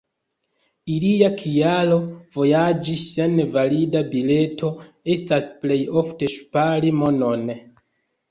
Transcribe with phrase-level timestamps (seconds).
[0.91, 1.97] Ilia kialo
[2.37, 4.71] vojaĝi sen valida bileto
[5.17, 7.45] estas plej ofte ŝpari monon.